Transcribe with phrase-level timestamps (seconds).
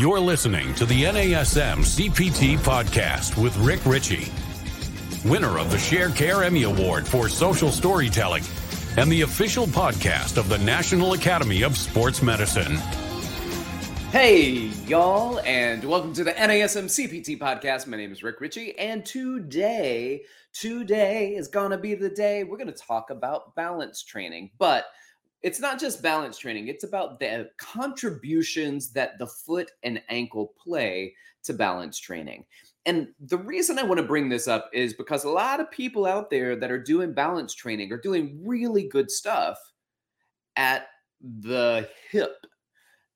[0.00, 4.32] You're listening to the NASM CPT podcast with Rick Richey,
[5.28, 8.42] winner of the Sharecare Emmy Award for Social Storytelling
[8.96, 12.76] and the official podcast of the National Academy of Sports Medicine.
[14.10, 17.86] Hey, y'all, and welcome to the NASM CPT podcast.
[17.86, 20.22] My name is Rick Richey, and today,
[20.54, 24.52] today is gonna be the day we're gonna talk about balance training.
[24.56, 24.86] But
[25.42, 31.14] it's not just balance training, it's about the contributions that the foot and ankle play
[31.44, 32.44] to balance training.
[32.86, 36.06] And the reason I want to bring this up is because a lot of people
[36.06, 39.58] out there that are doing balance training are doing really good stuff
[40.56, 40.88] at
[41.40, 42.46] the hip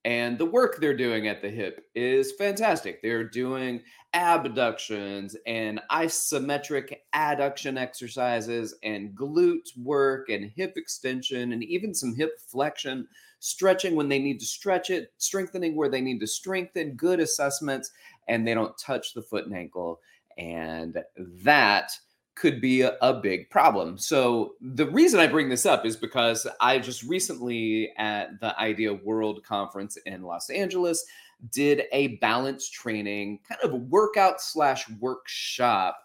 [0.04, 3.00] and the work they're doing at the hip is fantastic.
[3.00, 3.82] They're doing
[4.12, 12.38] abductions and isometric adduction exercises and glute work and hip extension and even some hip
[12.46, 13.08] flexion,
[13.40, 17.90] stretching when they need to stretch it, strengthening where they need to strengthen, good assessments,
[18.28, 20.00] and they don't touch the foot and ankle.
[20.36, 20.98] And
[21.44, 21.92] that
[22.34, 23.96] could be a, a, big problem.
[23.96, 28.94] So the reason I bring this up is because I just recently at the IDEA
[28.94, 31.04] World conference in Los Angeles
[31.50, 36.00] did a balance training kind of workout slash workshop.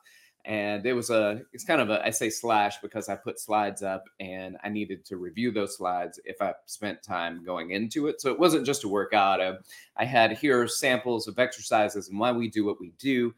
[0.46, 3.84] And it was a, it's kind of a, I say slash because I put slides
[3.84, 8.22] up and I needed to review those slides if I spent time going into it.
[8.22, 9.42] So it wasn't just a workout.
[9.42, 9.54] I,
[9.98, 13.34] I had here samples of exercises and why we do what we do.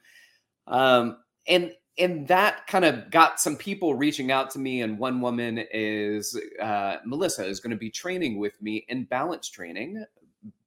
[0.68, 5.22] Um, and and that kind of got some people reaching out to me and one
[5.22, 10.04] woman is uh, melissa is going to be training with me in balance training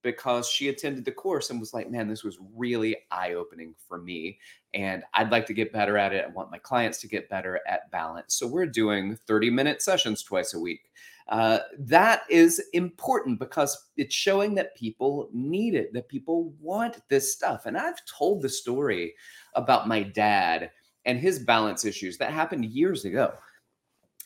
[0.02, 4.38] because she attended the course and was like man this was really eye-opening for me
[4.74, 6.24] and i'd like to get better at it.
[6.24, 8.34] I want my clients to get better at balance.
[8.34, 10.90] So we're doing 30 minute sessions twice a week.
[11.28, 17.32] Uh, that is important because it's showing that people need it that people want this
[17.32, 19.14] stuff and i've told the story
[19.54, 20.70] about my dad
[21.06, 23.34] and his balance issues that happened years ago.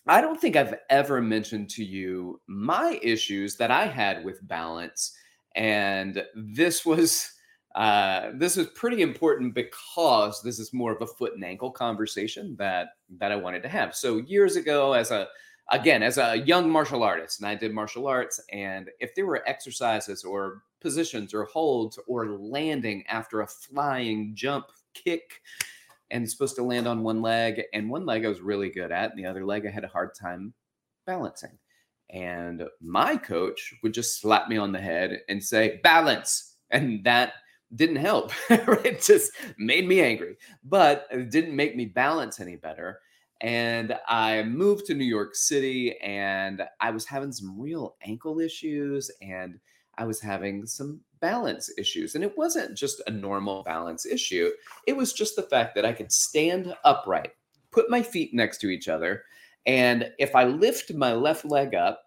[0.07, 5.15] I don't think I've ever mentioned to you my issues that I had with balance.
[5.55, 7.33] And this was
[7.75, 12.57] uh, this was pretty important because this is more of a foot and ankle conversation
[12.59, 12.89] that
[13.19, 13.95] that I wanted to have.
[13.95, 15.29] So years ago, as a
[15.71, 19.47] again as a young martial artist, and I did martial arts, and if there were
[19.47, 25.43] exercises or positions or holds or landing after a flying jump kick
[26.11, 27.63] and supposed to land on one leg.
[27.73, 29.89] And one leg I was really good at, and the other leg I had a
[29.89, 30.55] hard time
[31.07, 31.59] balancing.
[32.11, 36.57] And my coach would just slap me on the head and say, balance.
[36.71, 37.35] And that
[37.75, 38.33] didn't help.
[38.51, 43.01] it just made me angry, but it didn't make me balance any better.
[43.41, 49.11] And I moved to New York City and I was having some real ankle issues
[49.23, 49.59] and
[49.97, 52.15] I was having some balance issues.
[52.15, 54.51] And it wasn't just a normal balance issue,
[54.87, 57.33] it was just the fact that I could stand upright,
[57.71, 59.25] put my feet next to each other.
[59.67, 62.03] And if I lift my left leg up,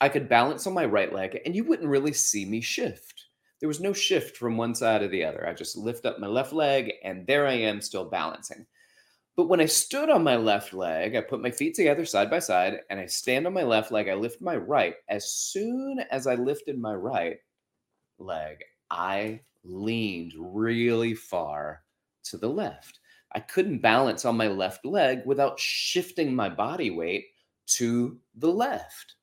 [0.00, 3.26] I could balance on my right leg and you wouldn't really see me shift.
[3.60, 5.46] There was no shift from one side to the other.
[5.46, 8.64] I just lift up my left leg and there I am still balancing.
[9.36, 12.38] But when I stood on my left leg, I put my feet together side by
[12.38, 14.08] side and I stand on my left leg.
[14.08, 14.94] I lift my right.
[15.08, 17.38] As soon as I lifted my right,
[18.20, 21.82] leg, I leaned really far
[22.24, 23.00] to the left.
[23.32, 27.26] I couldn't balance on my left leg without shifting my body weight
[27.66, 29.14] to the left.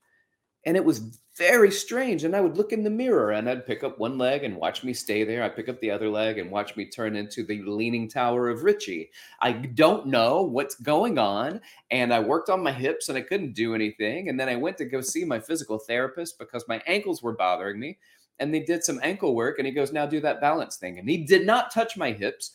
[0.65, 2.23] And it was very strange.
[2.23, 4.83] And I would look in the mirror and I'd pick up one leg and watch
[4.83, 5.43] me stay there.
[5.43, 8.63] I'd pick up the other leg and watch me turn into the leaning tower of
[8.63, 9.11] Richey.
[9.41, 11.61] I don't know what's going on.
[11.91, 14.29] And I worked on my hips and I couldn't do anything.
[14.29, 17.79] And then I went to go see my physical therapist because my ankles were bothering
[17.79, 17.97] me
[18.39, 20.99] and they did some ankle work and he goes now do that balance thing.
[20.99, 22.51] And he did not touch my hips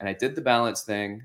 [0.00, 1.22] and i did the balance thing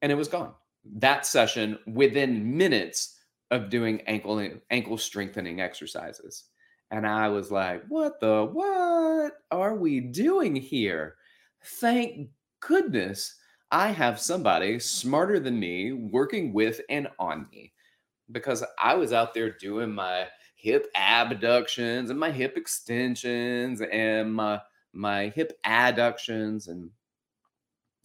[0.00, 0.52] and it was gone.
[0.84, 3.16] That session within minutes
[3.50, 6.44] of doing ankle ankle strengthening exercises.
[6.90, 11.16] And i was like what the what are we doing here?
[11.62, 12.30] Thank
[12.60, 13.34] goodness
[13.70, 17.72] i have somebody smarter than me working with and on me.
[18.32, 20.28] Because i was out there doing my
[20.58, 24.60] hip abductions and my hip extensions and my
[24.92, 26.90] my hip adductions and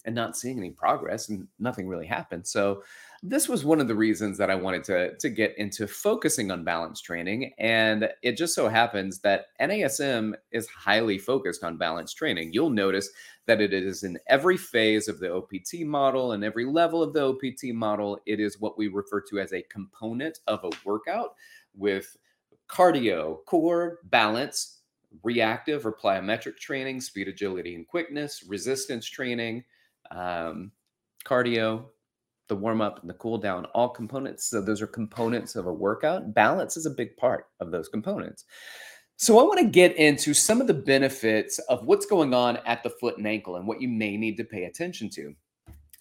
[0.06, 2.46] and not seeing any progress and nothing really happened.
[2.46, 2.82] So
[3.22, 6.62] this was one of the reasons that I wanted to to get into focusing on
[6.62, 12.52] balance training and it just so happens that NASM is highly focused on balance training.
[12.52, 13.10] You'll notice
[13.46, 17.30] that it is in every phase of the OPT model and every level of the
[17.30, 21.34] OPT model it is what we refer to as a component of a workout
[21.76, 22.16] with
[22.74, 24.80] cardio, core, balance,
[25.22, 29.62] reactive or plyometric training, speed, agility, and quickness, resistance training,
[30.10, 30.72] um,
[31.24, 31.84] cardio,
[32.48, 34.46] the warm up and the cool down, all components.
[34.46, 36.34] So those are components of a workout.
[36.34, 38.44] Balance is a big part of those components.
[39.16, 42.82] So I want to get into some of the benefits of what's going on at
[42.82, 45.34] the foot and ankle and what you may need to pay attention to.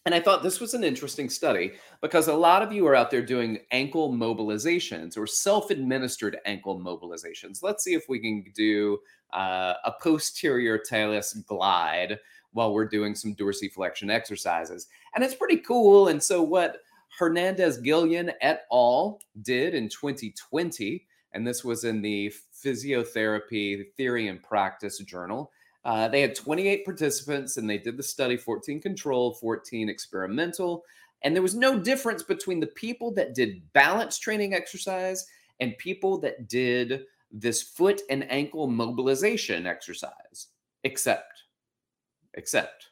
[0.06, 3.10] And I thought this was an interesting study because a lot of you are out
[3.10, 7.64] there doing ankle mobilizations or self administered ankle mobilizations.
[7.64, 9.00] Let's see if we can do
[9.32, 12.20] uh, a posterior talus glide
[12.52, 14.88] while we're doing some dorsiflexion exercises.
[15.16, 16.10] And it's pretty cool.
[16.10, 16.80] And so, what
[17.18, 19.22] Hernandez Gillian et al.
[19.42, 25.52] did in 2020, and this was in the Physiotherapy Theory and Practice Journal.
[25.86, 30.84] Uh, they had 28 participants and they did the study 14 control, 14 experimental.
[31.24, 35.26] And there was no difference between the people that did balance training exercise
[35.60, 40.48] and people that did this foot and ankle mobilization exercise,
[40.84, 41.44] except,
[42.36, 42.90] except.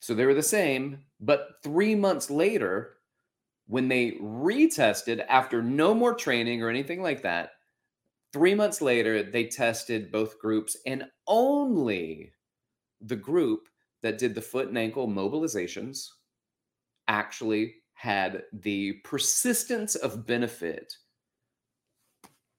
[0.00, 2.98] So they were the same, but three months later,
[3.66, 7.52] when they retested after no more training or anything like that,
[8.36, 12.30] three months later, they tested both groups, and only
[13.00, 13.66] the group
[14.02, 16.06] that did the foot and ankle mobilizations
[17.08, 20.92] actually had the persistence of benefit.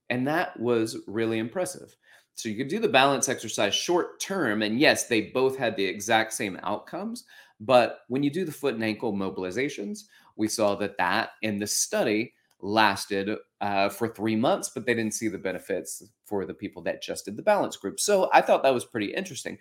[0.10, 1.96] And that was really impressive.
[2.34, 5.86] So you could do the balance exercise short term, and yes, they both had the
[5.86, 7.26] exact same outcomes.
[7.60, 10.06] But when you do the foot and ankle mobilizations,
[10.38, 13.30] we saw that that in the study lasted
[13.62, 17.26] uh, for three months, but they didn't see the benefits for the people that just
[17.26, 18.00] did the balance group.
[18.00, 19.58] So I thought that was pretty interesting,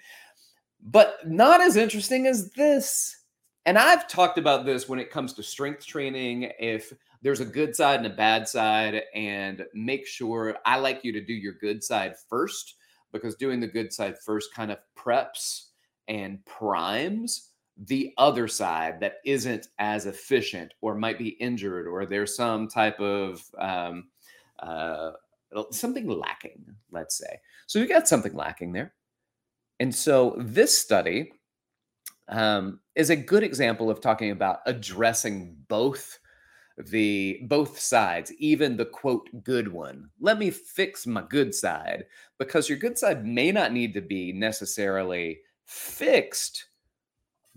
[0.82, 3.24] but not as interesting as this.
[3.64, 6.52] And I've talked about this when it comes to strength training.
[6.58, 11.12] If there's a good side and a bad side, and make sure I like you
[11.12, 12.76] to do your good side first
[13.12, 15.68] because doing the good side first kind of preps
[16.08, 17.50] and primes
[17.84, 22.98] the other side that isn't as efficient or might be injured or there's some type
[23.00, 24.08] of um,
[24.60, 25.12] uh,
[25.70, 27.40] something lacking, let's say.
[27.66, 28.94] So you got something lacking there.
[29.80, 31.32] And so this study
[32.28, 36.18] um, is a good example of talking about addressing both
[36.78, 42.04] the both sides even the quote good one let me fix my good side
[42.38, 46.66] because your good side may not need to be necessarily fixed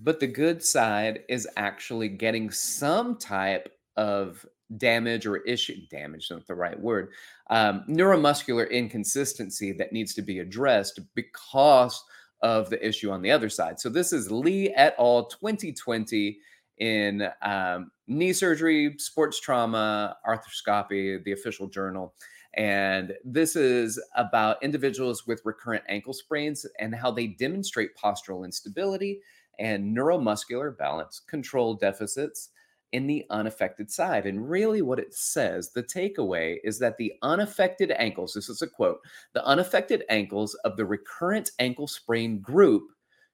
[0.02, 4.46] but the good side is actually getting some type of
[4.78, 7.10] damage or issue damage is not the right word
[7.50, 12.04] um, neuromuscular inconsistency that needs to be addressed because
[12.42, 13.80] of the issue on the other side.
[13.80, 15.26] So this is lee et al.
[15.26, 16.40] 2020
[16.78, 22.14] in um, knee surgery sports trauma arthroscopy the official journal.
[22.56, 29.20] And this is about individuals with recurrent ankle sprains and how they demonstrate postural instability
[29.60, 32.50] and neuromuscular balance control deficits
[32.92, 34.26] in the unaffected side.
[34.26, 38.68] And really, what it says, the takeaway is that the unaffected ankles, this is a
[38.68, 39.00] quote,
[39.34, 42.84] the unaffected ankles of the recurrent ankle sprain group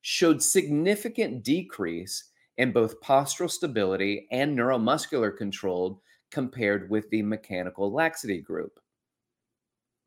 [0.02, 6.02] showed significant decrease in both postural stability and neuromuscular control
[6.32, 8.80] compared with the mechanical laxity group.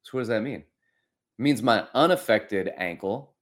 [0.02, 0.60] So, what does that mean?
[0.60, 3.34] It means my unaffected ankle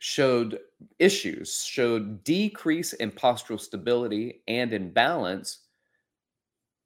[0.00, 0.58] showed
[0.98, 5.58] issues, showed decrease in postural stability and in balance,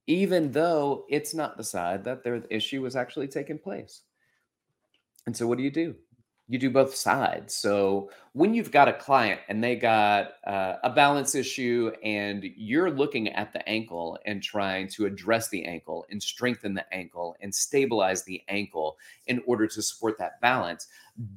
[0.08, 4.02] even though it's not the side that their issue was actually taking place.
[5.26, 5.94] And so, what do you do?
[6.46, 7.54] You do both sides.
[7.54, 12.90] So when you've got a client and they got uh, a balance issue and you're
[12.90, 17.54] looking at the ankle and trying to address the ankle and strengthen the ankle and
[17.54, 20.86] stabilize the ankle in order to support that balance,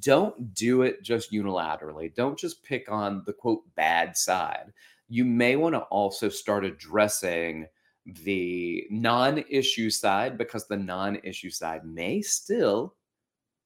[0.00, 2.14] don't do it just unilaterally.
[2.14, 4.72] Don't just pick on the quote bad side.
[5.08, 7.66] You may want to also start addressing
[8.04, 12.94] the non issue side because the non issue side may still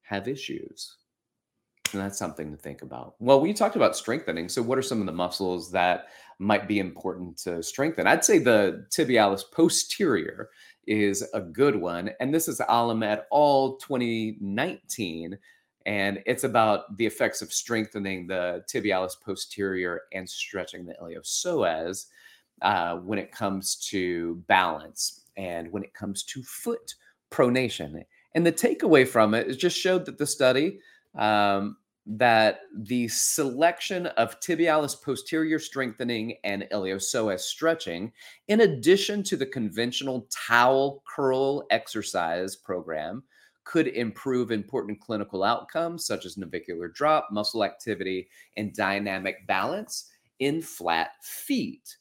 [0.03, 0.97] have issues.
[1.93, 3.15] And that's something to think about.
[3.19, 4.49] Well, we talked about strengthening.
[4.49, 6.07] So, what are some of the muscles that
[6.39, 8.07] might be important to strengthen?
[8.07, 10.49] I'd say the tibialis posterior
[10.87, 12.11] is a good one.
[12.19, 13.77] And this is Alam et al.
[13.77, 15.37] 2019.
[15.85, 22.07] And it's about the effects of strengthening the tibialis posterior and stretching the iliopsoas
[22.61, 26.95] uh, when it comes to balance and when it comes to foot
[27.31, 28.01] pronation.
[28.35, 30.79] And the takeaway from it is just showed that the study
[31.15, 38.11] um, that the selection of tibialis posterior strengthening and iliopsoas stretching,
[38.49, 43.23] in addition to the conventional towel curl exercise program
[43.63, 50.61] could improve important clinical outcomes such as navicular drop, muscle activity, and dynamic balance in
[50.61, 51.95] flat feet.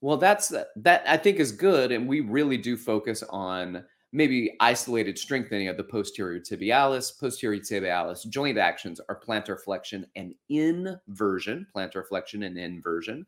[0.00, 1.90] Well, that's that I think is good.
[1.90, 3.84] And we really do focus on
[4.14, 7.18] maybe isolated strengthening of the posterior tibialis.
[7.18, 13.26] Posterior tibialis joint actions are plantar flexion and inversion, plantar flexion and inversion.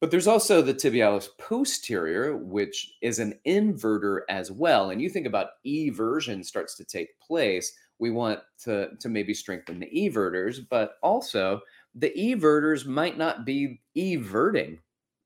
[0.00, 4.90] But there's also the tibialis posterior, which is an inverter as well.
[4.90, 7.72] And you think about eversion starts to take place.
[7.98, 11.62] We want to, to maybe strengthen the everters, but also
[11.94, 14.80] the everters might not be everting.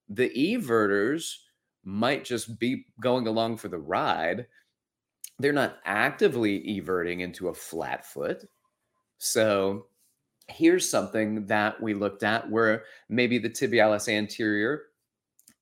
[0.08, 1.34] The everters
[1.84, 4.46] might just be going along for the ride.
[5.38, 8.44] They're not actively everting into a flat foot.
[9.18, 9.86] So
[10.48, 14.82] here's something that we looked at where maybe the tibialis anterior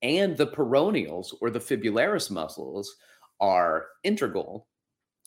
[0.01, 2.95] and the peroneals or the fibularis muscles
[3.39, 4.67] are integral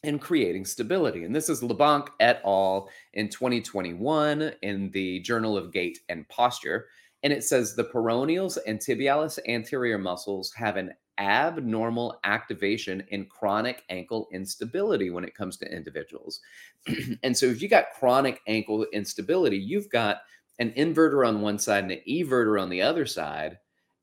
[0.02, 1.24] in creating stability.
[1.24, 2.88] And this is LeBlanc et al.
[3.12, 6.88] in 2021 in the Journal of Gait and Posture.
[7.22, 13.84] And it says the peroneals and tibialis anterior muscles have an abnormal activation in chronic
[13.90, 16.40] ankle instability when it comes to individuals.
[17.22, 20.22] and so if you got chronic ankle instability, you've got
[20.58, 23.58] an inverter on one side and an everter on the other side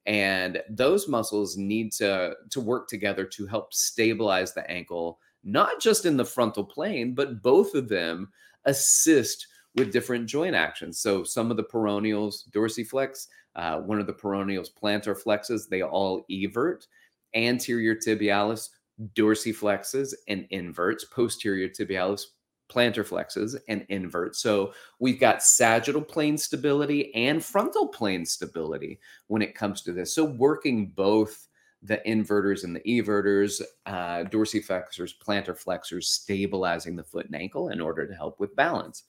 [0.07, 6.05] and those muscles need to to work together to help stabilize the ankle not just
[6.05, 8.31] in the frontal plane but both of them
[8.65, 14.13] assist with different joint actions so some of the peroneals dorsiflex uh, one of the
[14.13, 16.87] peroneals plantar flexes they all evert
[17.35, 18.69] anterior tibialis
[19.13, 22.25] dorsiflexes and inverts posterior tibialis
[22.69, 24.39] plantar flexes and inverts.
[24.39, 30.13] So we've got sagittal plane stability and frontal plane stability when it comes to this.
[30.13, 31.47] So working both
[31.83, 37.79] the inverters and the everters, uh, dorsiflexors, plantar flexors, stabilizing the foot and ankle in
[37.79, 39.03] order to help with balance.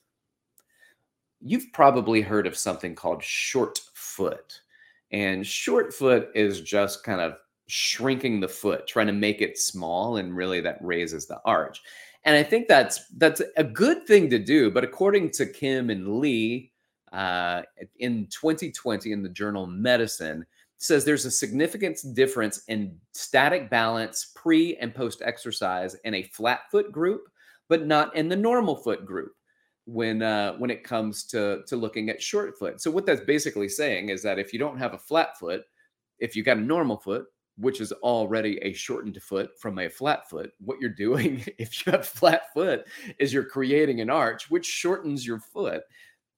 [1.41, 4.61] You've probably heard of something called short foot.
[5.11, 7.37] And short foot is just kind of
[7.69, 11.81] shrinking the foot, trying to make it small, and really that raises the arch.
[12.25, 14.71] And I think that's that's a good thing to do.
[14.71, 16.71] But according to Kim and Lee
[17.13, 17.61] uh,
[17.97, 20.45] in 2020 in the journal Medicine,
[20.77, 26.61] says there's a significant difference in static balance pre and post exercise in a flat
[26.71, 27.29] foot group,
[27.67, 29.33] but not in the normal foot group
[29.85, 32.81] when uh, when it comes to to looking at short foot.
[32.81, 35.63] So what that's basically saying is that if you don't have a flat foot,
[36.19, 37.25] if you got a normal foot,
[37.59, 40.51] which is already a shortened foot from a flat foot.
[40.59, 42.87] What you're doing, if you have flat foot,
[43.19, 45.83] is you're creating an arch, which shortens your foot.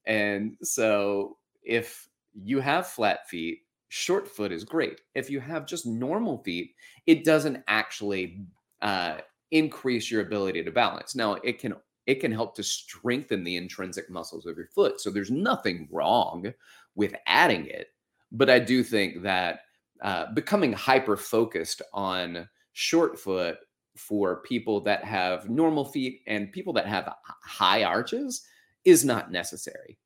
[0.06, 3.60] And so if you have flat feet,
[3.90, 5.02] short foot is great.
[5.16, 6.72] If you have just normal feet,
[7.06, 8.42] it doesn't actually
[8.82, 9.18] uh,
[9.52, 11.16] increase your ability to balance.
[11.16, 11.76] Now, it can
[12.08, 15.00] it can help to strengthen the intrinsic muscles of your foot.
[15.00, 16.52] So there's nothing wrong
[16.96, 17.90] with adding it,
[18.32, 19.60] but I do think that
[20.02, 23.58] uh, becoming hyper focused on short foot
[23.96, 28.46] for people that have normal feet and people that have high arches
[28.86, 29.98] is not necessary.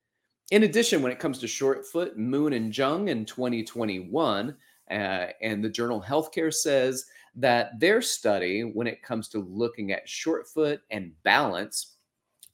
[0.52, 4.56] In addition, when it comes to short foot, Moon and Jung in 2021,
[4.92, 10.08] uh, and the journal Healthcare says that their study, when it comes to looking at
[10.08, 11.96] short foot and balance,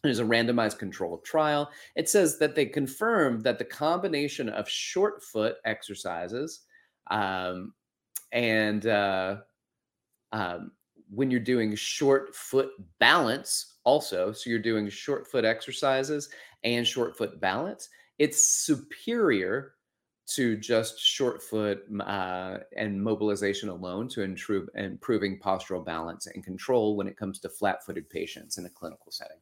[0.04, 1.70] is a randomized controlled trial.
[1.96, 6.62] It says that they confirmed that the combination of short foot exercises
[7.12, 7.74] um,
[8.32, 9.38] and uh,
[10.32, 10.72] um,
[11.10, 16.30] when you're doing short foot balance, also, so you're doing short foot exercises
[16.63, 19.74] and short foot balance, it's superior
[20.27, 26.96] to just short foot uh, and mobilization alone to improve improving postural balance and control
[26.96, 29.38] when it comes to flat-footed patients in a clinical setting.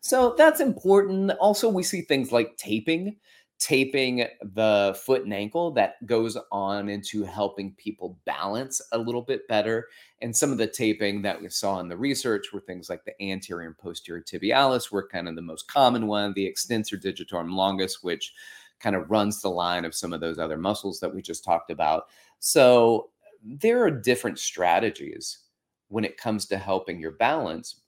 [0.00, 1.30] So that's important.
[1.38, 3.18] Also, we see things like taping
[3.62, 9.46] taping the foot and ankle that goes on into helping people balance a little bit
[9.46, 9.86] better.
[10.20, 13.22] And some of the taping that we saw in the research were things like the
[13.22, 18.02] anterior and posterior tibialis were kind of the most common one, the extensor digitorum longus,
[18.02, 18.34] which
[18.80, 21.70] kind of runs the line of some of those other muscles that we just talked
[21.70, 22.06] about.
[22.40, 23.10] So
[23.44, 25.38] there are different strategies
[25.86, 27.82] when it comes to helping your balance.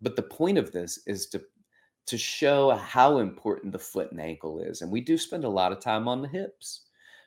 [0.00, 1.42] But the point of this is to
[2.08, 4.82] to show how important the foot and ankle is.
[4.82, 6.82] And we do spend a lot of time on the hips.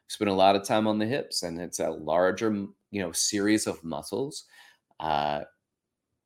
[0.07, 2.51] We spend a lot of time on the hips, and it's a larger,
[2.91, 4.45] you know, series of muscles.
[4.99, 5.41] Uh,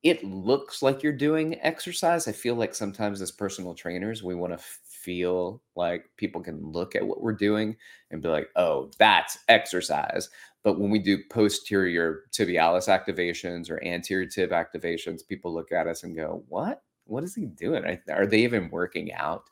[0.04, 2.28] it looks like you're doing exercise.
[2.28, 6.96] I feel like sometimes as personal trainers, we want to feel like people can look
[6.96, 7.76] at what we're doing
[8.12, 10.30] and be like, oh, that's exercise.
[10.64, 16.04] But when we do posterior tibialis activations or anterior tib activations, people look at us
[16.04, 16.84] and go, "What?
[17.06, 18.00] What is he doing?
[18.10, 19.50] Are they even working out?"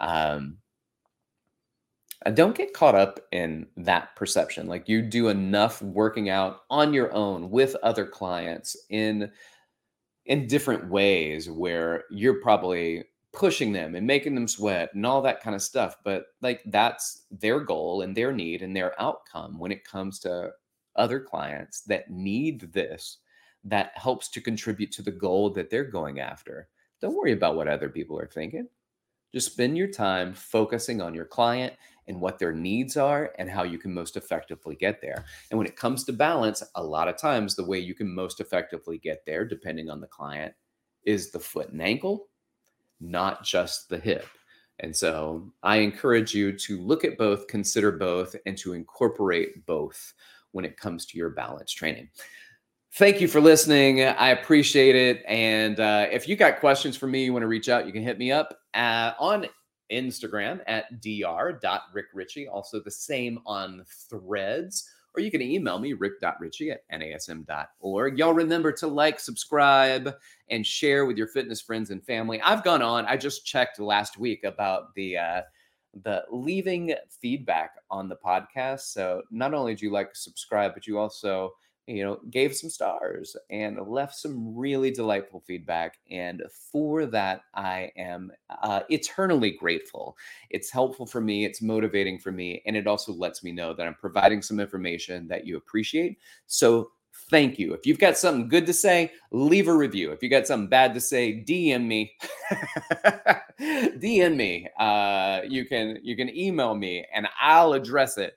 [0.00, 0.58] Um,
[2.26, 4.66] uh, don't get caught up in that perception.
[4.66, 9.30] Like you do enough working out on your own with other clients in
[10.26, 15.42] in different ways where you're probably pushing them and making them sweat and all that
[15.42, 15.96] kind of stuff.
[16.04, 20.50] But like that's their goal and their need and their outcome when it comes to
[20.96, 23.18] other clients that need this
[23.64, 26.68] that helps to contribute to the goal that they're going after.
[27.00, 28.68] Don't worry about what other people are thinking.
[29.32, 31.74] Just spend your time focusing on your client
[32.08, 35.24] and what their needs are and how you can most effectively get there.
[35.50, 38.40] And when it comes to balance, a lot of times the way you can most
[38.40, 40.52] effectively get there, depending on the client,
[41.04, 42.26] is the foot and ankle,
[43.00, 44.26] not just the hip.
[44.80, 50.12] And so I encourage you to look at both, consider both, and to incorporate both
[50.52, 52.08] when it comes to your balance training.
[52.94, 54.02] Thank you for listening.
[54.02, 55.22] I appreciate it.
[55.28, 58.02] And uh, if you got questions for me, you want to reach out, you can
[58.02, 59.46] hit me up uh, on
[59.92, 62.46] Instagram at dr.rickrichey.
[62.52, 64.90] Also the same on threads.
[65.14, 68.18] Or you can email me, rick.richey at nasm.org.
[68.18, 70.14] Y'all remember to like, subscribe,
[70.50, 72.40] and share with your fitness friends and family.
[72.42, 75.42] I've gone on, I just checked last week about the uh,
[76.04, 78.92] the leaving feedback on the podcast.
[78.92, 81.54] So not only do you like subscribe, but you also
[81.90, 85.98] you know, gave some stars and left some really delightful feedback.
[86.10, 86.42] And
[86.72, 88.30] for that, I am
[88.62, 90.16] uh, eternally grateful.
[90.50, 93.86] It's helpful for me, it's motivating for me, and it also lets me know that
[93.86, 96.18] I'm providing some information that you appreciate.
[96.46, 96.92] So
[97.28, 97.72] thank you.
[97.74, 100.12] If you've got something good to say, leave a review.
[100.12, 102.12] If you got something bad to say, DM me.
[103.60, 104.68] DM me.
[104.78, 108.34] Uh, you can you can email me and I'll address it.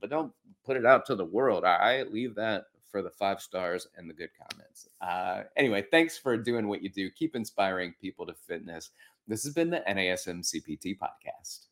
[0.00, 0.32] But don't
[0.64, 1.64] put it out to the world.
[1.64, 2.64] Right, leave that
[2.96, 4.88] for the five stars and the good comments.
[5.02, 7.10] Uh, anyway, thanks for doing what you do.
[7.10, 8.88] Keep inspiring people to fitness.
[9.28, 11.66] This has been the NASM CPT podcast.